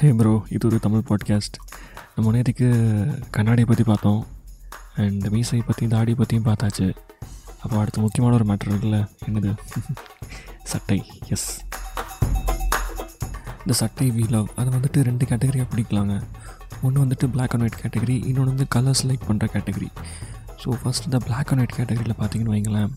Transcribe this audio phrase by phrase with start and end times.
[0.00, 1.56] ஹே bro இது ஒரு Tamil podcast
[2.14, 2.68] நம்ம நேற்றுக்கு
[3.30, 4.26] கண்ணாடியை பற்றி பார்த்தோம்.
[4.96, 6.94] அண்ட் மீசை பற்றி தாடி பற்றியும் பார்த்தாச்சு.
[7.62, 9.08] அப்போ அடுத்து முக்கியமான ஒரு மேட்ரு இருக்குல்ல?
[9.26, 9.50] என்னது?
[10.62, 11.04] சட்டை.
[11.28, 11.60] எஸ்
[13.58, 16.22] இந்த சட்டை வி லவ் அதை வந்துட்டு ரெண்டு கேட்டகரியாக பிடிக்கலாங்க
[16.82, 19.90] ஒன்று வந்துட்டு பிளாக் அண்ட் ஒயிட் கேட்டகரி இன்னொன்று வந்து கலர்ஸ் லைக் பண்ணுற கேட்டகரி
[20.64, 22.90] ஸோ ஃபஸ்ட் இந்த பிளாக் அண்ட் ஒயிட் கேட்டகரியில் பார்த்தீங்கன்னு வைங்களேன்.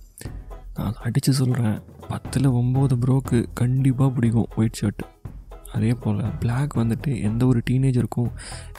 [0.74, 5.04] நான் அடித்து சொல்கிறேன் பத்தில் ஒம்பது ப்ரோக்கு கண்டிப்பாக பிடிக்கும் ஒயிட் ஷர்ட்
[5.76, 8.32] அதே போல் பிளாக் வந்துட்டு எந்த ஒரு டீனேஜருக்கும்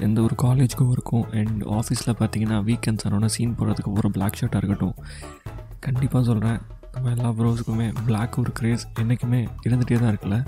[0.07, 1.27] எந்த ஒரு காலேஜுக்கும் இருக்கும்.
[1.41, 4.97] அண்ட் ஆஃபீஸில் பார்த்தீங்கன்னா வீக்கெண்ட்ஸ் ஆனோட சீன் போடுறதுக்கு ஒரு பிளாக் ஷர்ட்டாக இருக்கட்டும்.
[5.87, 6.61] கண்டிப்பாக சொல்கிறேன்
[6.95, 10.39] நம்ம எல்லா ப்ரோஸுக்குமே பிளாக் ஒரு க்ரேஸ் என்றைக்குமே இருந்துகிட்டே தான் இருக்குல்ல.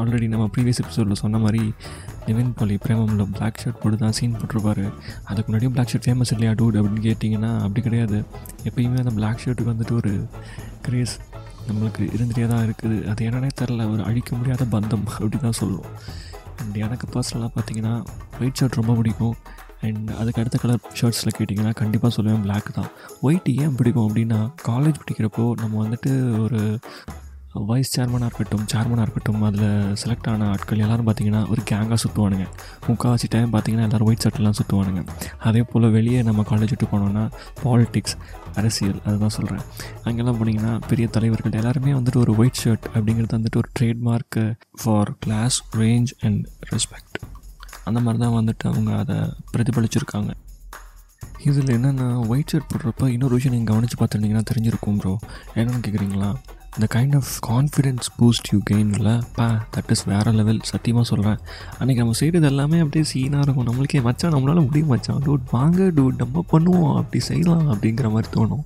[0.00, 1.60] ஆல்ரெடி நம்ம ப்ரீவியஸ் எபிசோடில் சொன்ன மாதிரி
[2.26, 4.84] நிவின் பாலி பிரேமமில் பிளாக் ஷர்ட் போட்டு தான் சீன் போட்டிருப்பாரு.
[5.30, 8.18] அதுக்கு முன்னாடியும் பிளாக் ஷர்ட் ஃபேமஸ் இல்லையா டூட் அப்படின்னு கேட்டிங்கன்னா அப்படி கிடையாது.
[8.68, 10.12] எப்பயுமே அந்த பிளாக் ஷர்ட்டுக்கு வந்துட்டு ஒரு
[10.88, 11.14] க்ரேஸ்
[11.68, 12.96] நம்மளுக்கு இருந்துகிட்டே தான் இருக்குது.
[13.10, 15.92] அது என்னன்னே தெரில ஒரு அழிக்க முடியாத பந்தம் அப்படி தான் சொல்லுவோம்.
[16.60, 17.94] அண்ட் எனக்கு பர்சனலாக பார்த்தீங்கன்னா
[18.40, 19.36] ஒயிட் ஷர்ட் ரொம்ப பிடிக்கும்.
[19.86, 22.90] அண்ட் அதுக்கு அடுத்த கலர் ஷர்ட்ஸில் கேட்டிங்கன்னா கண்டிப்பாக சொல்லுவேன் பிளாக் தான்.
[23.26, 26.12] ஒயிட் ஏன் பிடிக்கும் அப்படின்னா காலேஜ் படிக்கிறப்போ நம்ம வந்துட்டு
[26.44, 26.60] ஒரு
[27.64, 29.62] வைஸ் சேர்மனாக இருக்கட்டும் சேர்மனாக இருக்கட்டும் அதில்
[30.04, 32.46] செலக்ட் ஆன ஆட்கள் எல்லோரும் பார்த்திங்கன்னா ஒரு கேங்காக சுற்றுவானுங்க
[32.86, 35.06] முக்கால்வாசி டைம் பார்த்தீங்கன்னா எல்லோரும் ஒயிட் ஷர்ட்லாம் சுற்றுவானுங்க
[35.38, 37.30] அதே போல் வெளியே நம்ம காலேஜ் விட்டு போனோம்னா
[37.64, 38.16] பாலிட்டிக்ஸ்
[38.54, 39.62] அரசியல் அதுதான் சொல்கிறேன்
[40.02, 45.64] அங்கெல்லாம் போனீங்கன்னா பெரிய தலைவர்கள் எல்லாருமே வந்துட்டு ஒரு ஒயிட் ஷர்ட் அப்படிங்கிறது வந்துட்டு ஒரு trademark for class
[45.76, 47.18] range and respect
[47.84, 49.16] அந்த மாதிரி தான் வந்துட்டு அவங்க அதை
[49.56, 50.30] பிரதிபலிச்சிருக்காங்க.
[51.44, 55.18] இதில் என்னென்னா ஒயிட் ஷர்ட் போடுறப்ப இன்னொரு விஷயம் நீங்கள் கவனித்து பார்த்துருந்தீங்கன்னா தெரிஞ்சிருக்கும் ப்ரோ
[55.54, 56.34] என்னென்னு கேட்குறீங்களா
[56.78, 61.38] இந்த kind of confidence boost you கெயின்ல பா தட் இஸ் வேறு லெவல் சத்தியமாக சொல்கிறேன்
[61.78, 63.66] அன்றைக்கி நம்ம செய்கிறது எல்லாமே அப்படியே சீனாக இருக்கும்.
[63.68, 65.22] நம்மளுக்கே மச்சான் நம்மளால் முடியும் மச்சான்.
[65.26, 66.92] டூட் வாங்க டூட் நம்ம பண்ணுவோம்.
[67.00, 68.64] அப்படி செய்யலாம் அப்படிங்கிற மாதிரி தோணும்.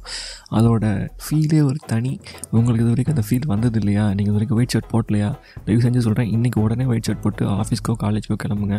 [0.58, 0.84] அதோட
[1.24, 2.12] ஃபீலே ஒரு தனி.
[2.50, 4.06] உங்களுக்கு இது வரைக்கும் அந்த ஃபீல் வந்தது இல்லையா?
[4.08, 5.30] நீங்கள் இது வரைக்கும் ஒயிட் ஷர்ட் போட்டலையா
[5.64, 8.78] தயவு செஞ்சு சொல்கிறேன் இன்றைக்கி உடனே ஒயிட் ஷர்ட் போட்டு ஆஃபீஸ்க்கோ காலேஜ்க்கோ கிளம்புங்க.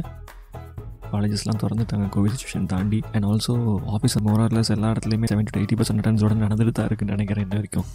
[1.13, 2.05] காலேஜஸ்லாம் திறந்துட்டாங்க.
[2.15, 3.01] கோவிட் சுச்சுவேஷன் தாண்டி.
[3.13, 3.55] அண்ட் ஆல்சோ
[3.95, 7.89] ஆஃபீஸ் மோரார்லஸ் எல்லா இடத்துலையுமே செவன்டி டு எயிட்டி பர்சன்ட் அட்டன்ஸோட நடந்துட்டு தான் இருக்குன்னு நினைக்கிறேன் இன்ன வரைக்கும்.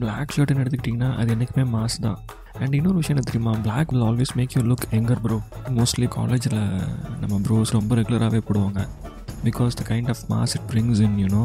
[0.00, 2.18] பிளாக் ஷர்ட்னு எடுத்துக்கிட்டிங்கன்னா அது என்றைக்குமே மாஸ் தான்.
[2.62, 3.52] அண்ட் இன்னொரு விஷயம் என்ன தெரியுமா?
[3.66, 5.38] Black will always make you look younger bro
[5.78, 6.60] mostly காலேஜில்
[7.22, 8.82] நம்ம ப்ரோஸ் ரொம்ப ரெகுலராகவே போடுவாங்க.
[9.46, 11.44] Because the kind of mass it brings in you know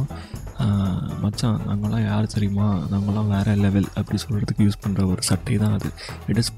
[1.24, 2.68] மச்சான் நாங்களாம் யார் தெரியுமா?
[2.92, 5.90] நாங்களாம் வேறு லெவல் அப்படி சொல்கிறதுக்கு யூஸ் பண்ணுற ஒரு சட்டை தான் அது.
[6.32, 6.52] It is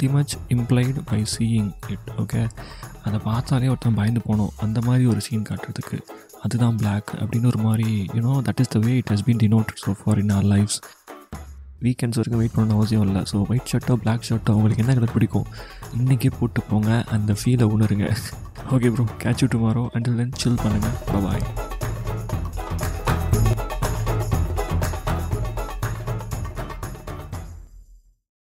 [0.00, 2.42] the much implied by seeing it okay
[3.06, 4.52] அதை பார்த்தாலே ஒருத்தன் பயந்து போனோம்.
[4.64, 5.98] அந்த மாதிரி ஒரு சீன் காட்டுறதுக்கு.
[6.44, 9.92] அதுதான் பிளாக் அப்படின்னு ஒரு மாதிரி you know that is the way it has been denoted so
[10.00, 10.78] far in our life's
[11.84, 13.22] weekends வரைக்கும் வெயிட் பண்ணணும் அவசியம் இல்லை.
[13.30, 15.46] ஸோ ஒயிட் ஷர்ட்டோ பிளாக் ஷர்ட்டோ உங்களுக்கு என்ன கலர் பிடிக்கும்?
[15.98, 18.08] இன்றைக்கே போட்டு போங்க அந்த ஃபீலை உணருங்க.
[18.76, 21.46] Okay bro catch you tomorrow until then chill பண்ணுங்கள் பாய்